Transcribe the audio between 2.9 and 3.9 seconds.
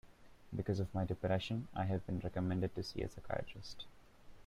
a psychiatrist.